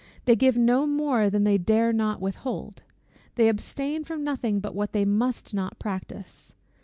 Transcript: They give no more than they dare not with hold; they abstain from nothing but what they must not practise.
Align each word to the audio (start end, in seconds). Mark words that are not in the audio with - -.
They 0.25 0.35
give 0.35 0.57
no 0.57 0.87
more 0.87 1.29
than 1.29 1.43
they 1.43 1.59
dare 1.59 1.93
not 1.93 2.19
with 2.19 2.37
hold; 2.37 2.81
they 3.35 3.47
abstain 3.47 4.03
from 4.03 4.23
nothing 4.23 4.59
but 4.59 4.73
what 4.73 4.93
they 4.93 5.05
must 5.05 5.53
not 5.53 5.77
practise. 5.77 6.55